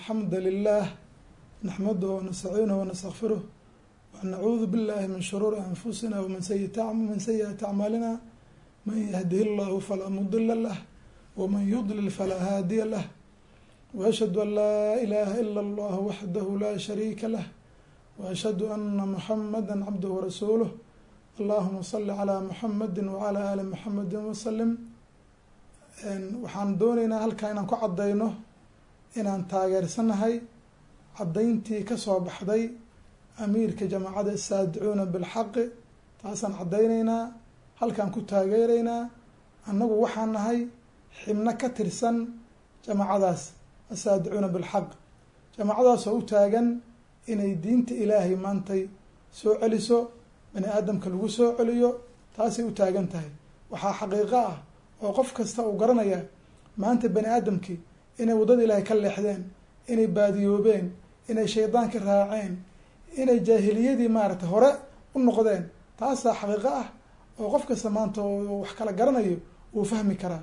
[0.00, 0.84] الحمd لله
[1.68, 3.40] نحمده ونستacينه ونستغfiره
[4.14, 8.12] ونacuudu bاللahi min shروuر أنfusina وmin سyئaةi أعmاalina
[8.86, 10.78] man yهdih الlah falaa mdila lah
[11.36, 13.04] وman yضlل falaa haadiya lah.
[13.98, 17.44] وأshhad an laa إlaha ilا اllah waxdah la shariika lah.
[18.18, 20.70] وأshhad أna mحamdا cabdh وrasuulه
[21.40, 24.70] allahuma صli عlى mحamadi وعlى ali mحamedi وsلم
[26.44, 28.28] waxaan dooneynaa halkaa inaan ku cadayno
[29.18, 30.34] inaan taageersanahay
[31.16, 32.62] caddayntii ka soo baxday
[33.42, 35.64] amiirka jamaacada saadicuuna bilxaqi
[36.20, 37.24] taasaan caddayneynaa
[37.80, 39.02] halkaan ku taageereynaa
[39.68, 40.58] annagu waxaan nahay
[41.20, 42.16] xibno ka tirsan
[42.86, 43.42] jamaacadaas
[43.92, 44.86] asaadicuuna bilxaq.
[45.56, 46.68] Jamaacadaasoo u taagan
[47.32, 48.82] inay diinta ilaahay maantay
[49.38, 49.98] soo celiso
[50.52, 51.90] bani aadamka lagu soo celiyo
[52.36, 53.30] taasay u taagan tahay.
[53.72, 54.56] Waxaa xaqiiqo ah
[55.02, 56.20] oo qof kasta uu garanaya
[56.82, 57.78] maanta bani aadamkii
[58.22, 59.42] inay waddada ilaahay ka leexdeen
[59.92, 60.86] inay baadiyoobeen
[61.30, 62.52] inay shaydaanka raaceen
[63.20, 64.70] inay jaahiliyadii maaragtay hore
[65.14, 65.62] u noqdeen
[65.98, 66.86] taasaa xaqiiqo ah
[67.40, 69.36] oo qof kasta maanta oo wax kala garanayo
[69.76, 70.42] uu fahmi karaa.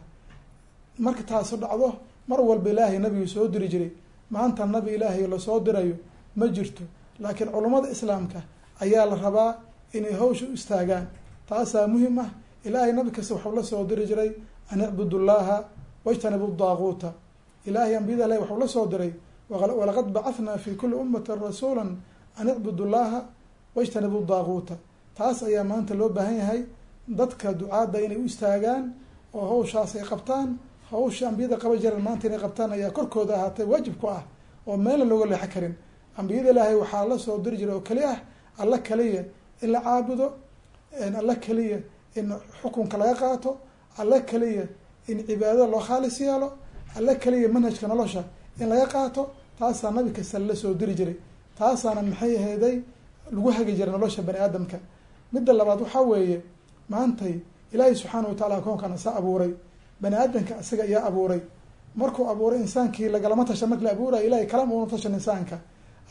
[1.00, 1.90] Marka taasu dhacdo
[2.30, 3.92] mar walba ilaahay nabigu soo diri jiray.
[4.32, 5.96] Maanta nabi ilaahay la soo dirayo
[6.36, 6.84] ma jirto
[7.20, 8.40] laakiin culummada islaamka
[8.84, 9.52] ayaa la rabaa
[9.94, 11.06] inay hawsha u istaagaan.
[11.50, 12.30] Taasaa muhiim ah.
[12.66, 14.32] Ilaahay nabi kasta waxuu la soo diri jiray
[14.72, 15.58] an icbudu llaha
[16.06, 17.10] wajtanibu daaquuta
[17.68, 19.12] ilaahay ambiyada ilahi waxuu la soo diray
[19.50, 21.82] walaqad bacahnaa fi kuli ummatin rasuula
[22.40, 23.20] an icbudu llaha
[23.76, 24.76] wajtanibu daaquuta.
[25.18, 26.62] Taas ayaa maanta loo baahan yahay
[27.08, 28.84] dadka ducaadda inay u istaagaan
[29.34, 30.50] oo hawshaas ay qabtaan.
[30.92, 34.24] Hawsha ambiyada qaba jireen maanta inay qabtaan ayaa korkooda ahaatay waajib ku ah
[34.68, 35.74] oo meelna looga leexo karin.
[36.20, 38.20] Ambiyada ilaahay waxaa la soo diri jiray oo keli ah
[38.62, 39.24] alla keliya
[39.64, 40.28] in la caabudo
[41.20, 41.80] alla keliya
[42.16, 42.28] in
[42.62, 43.52] xukunka laga qaato
[44.00, 44.66] alla keliya
[45.08, 46.50] in cibaadada loo khaalis yeelo
[46.98, 48.24] alla keliya manhajka nolosha
[48.60, 49.24] in laga qaato
[49.60, 51.16] taasaa nabi kasta lala soo diri jiray.
[51.58, 52.76] Taasaana maxay aheeday
[53.32, 54.78] lagu hagi jiray nolosha bani aadamka.
[55.34, 56.42] Midda labaad waxaa weeye
[56.90, 57.36] maantay
[57.74, 59.52] ilaahay subxaana watacaala koonkan isa abuuray.
[60.02, 61.42] Bani aadamka isaga ayaa abuuray.
[61.96, 65.58] Markuu abuuray insaankii lagalama tasha marki la abuuraya ilahay kalama una tashan insaanka.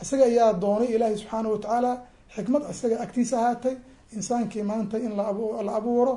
[0.01, 1.91] Isaga ayaa doonay ilaahay subxaana watacaala
[2.35, 3.75] xikmad isaga agtiisa ahaatay.
[4.15, 6.13] Insaankii maanta in la abuuro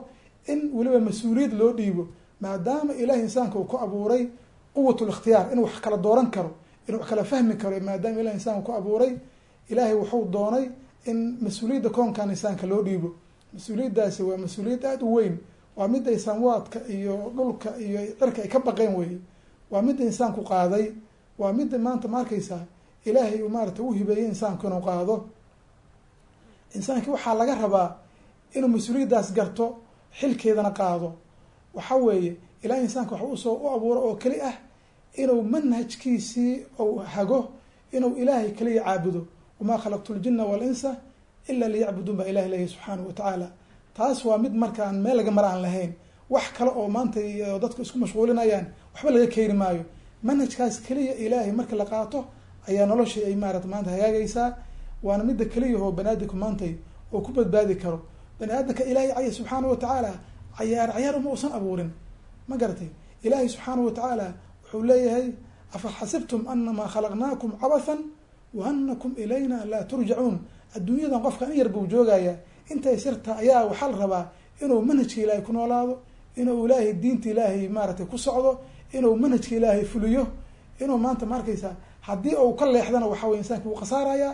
[0.52, 2.04] in weliba mas'uuliyad loo dhiibo.
[2.40, 4.22] Maadaama ilahay insaanka uu ku abuuray
[4.74, 6.50] quwat likhtiyaar inuu wax kala dooran karo
[6.88, 9.12] inuu wax kala fahmi karo maadaama ilahay insaanka ku abuuray
[9.70, 10.64] ilaahay wuxuu doonay
[11.10, 13.08] in mas'uuliyadda koonkan insaanka loo dhiibo.
[13.54, 15.36] Mas'uuliyaddaasi waa mas'uuliyad aada u weyn.
[15.76, 19.18] Waa midday samwaadka iyo dhulka iyo cirka ay ka baqeen weeye.
[19.70, 20.92] Waa midda insaanku qaaday.
[21.38, 22.64] Waa midda maanta ma arkaysaa
[23.04, 25.16] ilaahay uu maarata u hibeeyey insaanku inuu qaado.
[26.74, 27.88] Insaankii waxaa laga rabaa
[28.54, 29.64] inuu mas'uuliyaddaas garto
[30.20, 31.08] xilkeedana qaado
[31.74, 32.32] waxa weeye
[32.62, 34.54] ilahay insaanka wax u soo u abuuro oo keli ah
[35.22, 37.40] inuu manhajkiisii ou hago
[37.92, 39.26] inuu ilaahay keliya caabudo.
[39.60, 40.90] Wamaa khalaqtu ljina walinsa
[41.48, 43.48] ila liyacbuduun baa ilahi leeyahy subxaanahu watacaala
[43.96, 45.92] taas waa mid markaan meel laga mar aan lahayn.
[46.30, 47.20] Wax kale oo maanta
[47.62, 49.84] dadku isku mashquulinayaan waxba laga keeni maayo.
[50.22, 52.18] Manhajkaas keliya ilaahay marka la qaato
[52.68, 54.48] ayaa noloshii ay maarata maanta hagaagaysaa.
[55.02, 56.72] Waana midda keliyahoo bani aadamku maantay
[57.12, 57.98] oo ku badbaadi karo.
[58.38, 60.12] Bani aadamka ilaahay caya subxaana watacaala
[60.60, 61.90] cayaar cayaar uma usan abuurin.
[62.48, 62.88] Ma garatay?
[63.24, 64.26] Ilaahay subxaana watacaala
[64.62, 65.26] wuxuu leeyahay
[65.74, 68.00] afa xasibtum anamaa khalaqnaakum cabathan
[68.54, 70.36] wa anakum ilayna laa turjacuun
[70.76, 72.34] adduunyadan qofka in yar buu joogaya
[72.72, 74.24] intay sirta ayaa waxaa la rabaa
[74.62, 75.94] inuu manhajka ilaahay ku noolaado
[76.40, 78.52] inuu ilaahay diinta ilaahay maaratay ku socdo
[78.96, 80.22] inuu manhajka ilaahay fuliyo
[80.82, 81.74] inuu maanta ma arkaysaa
[82.08, 84.32] haddii uu ka leexdana waxa weye insaanka wuu khasaarayaa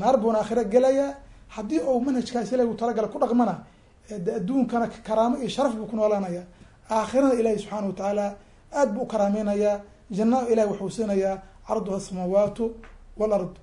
[0.00, 1.10] naar buuna aakhiro gelayaa
[1.56, 3.54] haddii uu manhajkaas ilahi uu talagala ku dhaqmana
[4.24, 6.42] de adduunkana karaamo iyo sharaf buu ku noolaanaya.
[6.90, 8.26] Aakhirana ilaahi subxaana watacaala
[8.78, 9.80] aad buu u karaameynayaa
[10.10, 12.64] janna ilahi wuxuu siinayaa carduha asamaawaatu
[13.20, 13.54] walard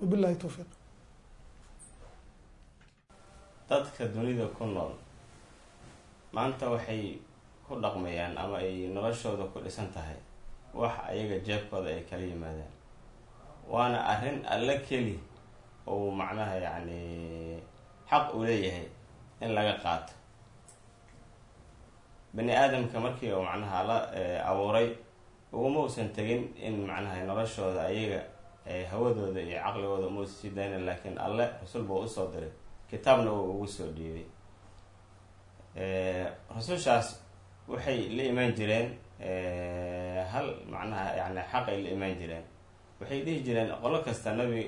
[0.00, 0.70] wabillahi towfiiq
[3.68, 4.92] dadka dunida ku nool
[6.32, 7.18] maanta waxay
[7.68, 10.16] ku dhaqmayaan ama ay noloshooda ku dhisan tahay
[10.74, 12.72] wax ayaga jeebkooda ay kala yimaadaan.
[13.72, 15.16] Waana arrin alla keli
[15.86, 17.00] ou macnaha yacni
[18.10, 18.86] xaq uu leeyahay
[19.44, 20.12] in laga qaato.
[22.34, 23.96] Bani aadamka markii uu macnaha la
[24.50, 24.88] abuuray
[25.52, 28.20] uguma uusan tegin in macnaha noloshooda ayaga
[28.90, 32.50] hawadooda iyo caqligooda uma usa sii dayna laakiin alle rasul buu u soo diray.
[32.90, 34.24] Kitaabna uu ugu soo dhiibay.
[36.56, 37.20] Rasushaas
[37.68, 38.88] waxay la imaan jireen
[40.32, 42.44] hal macnaha yani xaqay la imaan jireen.
[43.00, 44.60] Waxay dhihi jireen qolo kasta nabi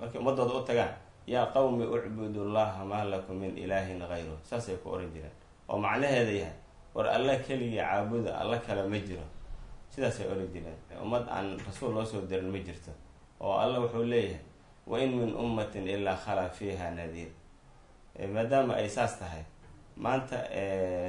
[0.00, 0.92] markay ummadooda u tagaan
[1.26, 5.32] yaa qawmi ucbudu llaha maa lakum min ilaahin hayru saasay ku oran jireen.
[5.68, 6.56] Oo macnaheeda yahay
[6.94, 9.22] war alla keliya caabuda alla kale ma jiro.
[9.90, 10.76] Sidaasay ola jireen.
[11.02, 12.90] Ummad aan rasuul loo soo dirin ma jirto.
[13.40, 14.40] Oo alla wuxuu leeyahay
[14.86, 17.28] wa in min ummatin ilaa khalaa fiiha nadiir.
[18.34, 19.44] Maadaama ay saas tahay
[19.96, 20.36] maanta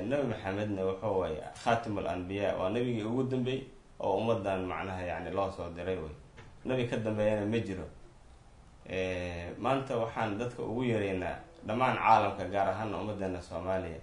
[0.10, 3.62] nabi maxamedna wuxuu way khaatimul anbiyaa waa nabigii ugu dambeey
[4.00, 6.14] oo ummadan macnaha yani loo soo diray wey
[6.66, 7.86] nabi ka dambeeyana ma jiro
[9.58, 11.36] maanta waxaan dadka ugu yareynaa
[11.68, 14.00] dhammaan caalamka gaar ahaana ummadeena soomaaliya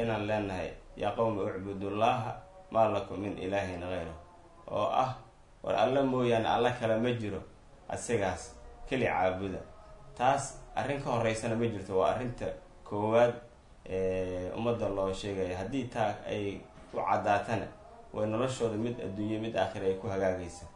[0.00, 2.32] inaan leenahay yaa qowmi ucbudullaha
[2.70, 4.14] maa lakum min ilaahin hayro
[4.70, 5.14] oo ah
[5.62, 7.42] war alla mooyaane alla kale ma jiro
[7.88, 8.54] asigaas
[8.88, 9.58] keli caabuda.
[10.16, 12.46] Taas arrin ka horeysana ma jirto waa arrinta
[12.84, 13.34] koowaad
[14.56, 16.58] ummadda loo sheegaya haddii taa ay
[16.94, 17.66] u caddaatana
[18.14, 20.66] way noloshooda mid adduunye mid aakhira ay ku hagaagaysa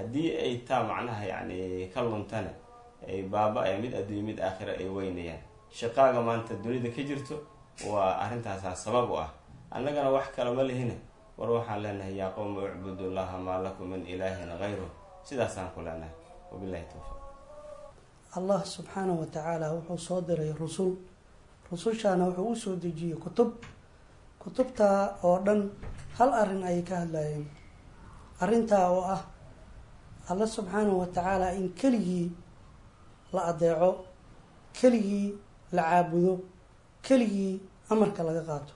[0.00, 2.50] haddii ay taa macnaha yacni ka luntana
[3.08, 5.40] ay baaba-aya mid adduunye mid aakhira ay weynayaan.
[5.70, 7.36] Shaqaaga maanta dunida ka jirto
[7.86, 9.30] waa arrintaasaa sabab u ah.
[9.70, 10.94] Annagana wax kale ma lihina
[11.38, 14.86] war waxaan leenahay yaa qowmi ucbudullaha maa lakum min ilaahin hayru
[15.24, 16.10] sidaasaan ku leenahay.
[16.52, 17.18] Wabilahi towfiiq
[18.38, 20.92] allah subxaanahu watacaala wuxuu soo diray rusul.
[21.70, 23.50] Rusushaana wuxuu u soo dejiyey kutub.
[24.42, 25.70] Kutubtaa oo dhan
[26.18, 27.46] hal arrin ayay ka hadlayeen.
[28.40, 29.22] Arrintaa oo ah
[30.30, 32.26] alla subxaanahu watacaala in keligii
[33.34, 33.90] la adeeco
[34.78, 35.28] keligii
[35.76, 36.34] la caabudo
[37.06, 37.52] keligii
[37.92, 38.72] amarka laga qaato.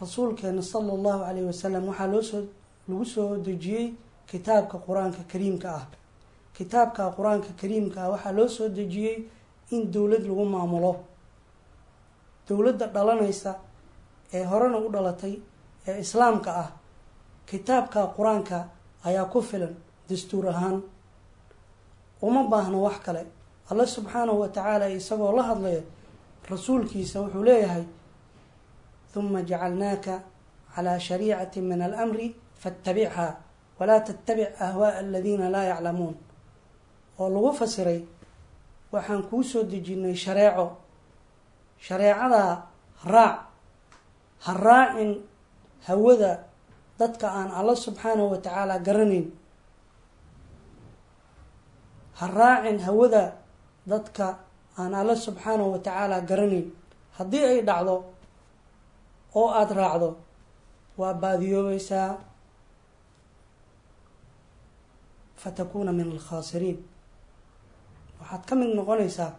[0.00, 2.42] Rasuulkeena sala allahu calayhi wasalam waxaa loo soo
[2.88, 3.86] lagu soo dejiyey
[4.30, 5.86] kitaabka qur'aanka kariimka ah.
[6.56, 9.16] Kitaabka qur'aanka kariimka ah waxaa loo soo dejiyey
[9.74, 10.92] in dowlad lagu maamulo.
[12.48, 13.52] Dowladda dhalanaysa
[14.32, 15.34] ee horena u dhalatay
[15.88, 16.68] ee islaamka ah.
[17.46, 18.58] Kitaabka qur'aanka
[19.04, 19.74] ayaa ku filan
[20.08, 20.82] dastuur ahaan.
[22.22, 23.26] Uma baahno wax kale.
[23.70, 25.82] Alla subxaanahu watacaala isagoo la hadlaya
[26.50, 27.84] rasuulkiisa wuxuu leeyahay
[29.14, 30.22] huma jacalnaaka
[30.74, 33.36] calaa shariicati min alamri faattabichaa
[33.78, 36.14] walaa tattabic ahwaaa aladiina laa yaclamuun.
[37.18, 38.00] Oo lagu fasiray
[38.92, 40.76] waxaan kuu soo dejinay shareeco.
[41.78, 42.62] Shareecadaa
[43.04, 43.38] raac
[44.44, 45.10] ha raacin
[45.86, 46.44] hawada
[46.98, 49.26] dadka aan alla subxaanahu watacaala garanayn
[52.18, 53.24] ha raacin hawada
[53.90, 54.26] dadka
[54.80, 56.66] aan alla subxaanahu watacaala garanayn
[57.18, 57.94] haddii ay dhacdo
[59.38, 60.08] oo aada raacdo
[61.00, 62.08] waa baadiyoobaysaa
[65.42, 66.78] fatakuuna min alkhaasiriin
[68.20, 69.30] waxaad ka mid noqonaysaa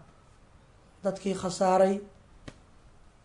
[1.03, 1.94] dadkii khasaaray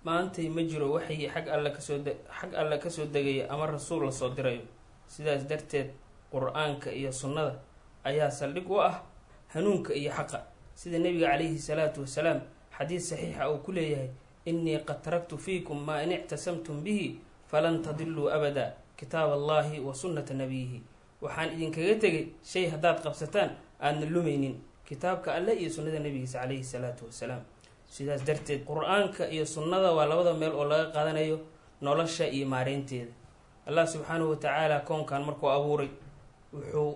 [0.08, 1.98] maantay ma jiro waxay xag alle ka soo
[2.40, 4.62] xag alle ka soo degaya ama rasuul la soo dirayo.
[5.06, 5.88] Sidaas darteed
[6.32, 7.54] qur'aanka iyo sunnada
[8.04, 9.02] ayaa saldhig u ah
[9.54, 10.40] hanuunka iyo xaqa.
[10.74, 12.40] Sida nebiga calayhi salaatu wasalaam
[12.76, 14.10] xadiis saxiixa uu ku leeyahay
[14.46, 17.18] innii qad taraktu fiikum maa in ictasamtum bihi
[17.50, 20.82] falan tadiluu abada kitaab allahi wa sunnata nabiyihi.
[21.20, 23.50] Waxaan idinkaga tegay shay haddaad qabsataan
[23.80, 24.54] aadna lumaynin.
[24.88, 27.42] Kitaabka alle iyo sunnada nabigiisa calayhi salaatu wasalaam
[27.88, 31.36] sidaas darteed qur'aanka iyo sunnada waa labada meel oo laga qaadanayo
[31.80, 33.12] nolosha iyo maareynteeda.
[33.68, 35.90] Allah subxaanahu watacaala koonkan markuu abuuray
[36.52, 36.94] wuxuu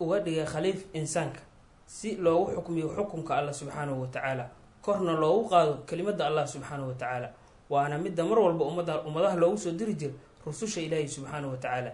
[0.00, 1.40] uga dhigay khaliif insaanka
[1.86, 4.44] si loogu xukmiyo xukunka allah subxaanahu watacaala
[4.84, 7.28] korna loogu qaado kelimada allah subxaanahu watacaala
[7.70, 10.12] waana midda mar walba ummada ummadaha loogu soo diri jira
[10.46, 11.92] rususha ilaahi subxaanahu watacaala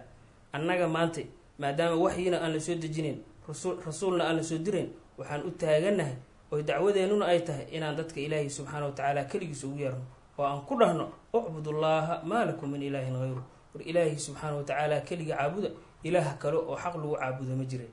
[0.55, 1.21] annaga maanta
[1.59, 3.17] maadaama waxyiina aan la soo dejinayn
[3.87, 6.15] rasuulna aan la soo dirayn waxaan u taaganahay
[6.51, 10.03] oy dacwadeennuna ay tahay inaan dadka ilaahi subxaana watacaala keligiis ugu yeerno
[10.37, 13.41] oo aan ku dhahno ucbudullaaha maa lakum min ilaahin hayru
[13.73, 15.69] war ilaahi subxaana watacaala keliga caabuda
[16.03, 17.85] ilaah kale oo xaq lagu caabudo ma jira